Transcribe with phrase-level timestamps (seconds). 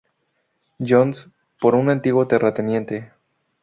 [0.79, 1.29] Johns,
[1.59, 3.11] por un antiguo terrateniente.